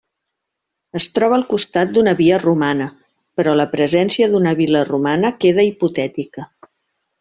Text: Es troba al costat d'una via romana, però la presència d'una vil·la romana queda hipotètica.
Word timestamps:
Es 0.99 1.05
troba 1.17 1.37
al 1.39 1.45
costat 1.51 1.91
d'una 1.99 2.15
via 2.23 2.41
romana, 2.45 2.89
però 3.41 3.55
la 3.61 3.69
presència 3.77 4.33
d'una 4.35 4.57
vil·la 4.65 4.85
romana 4.93 5.37
queda 5.45 5.71
hipotètica. 5.73 6.53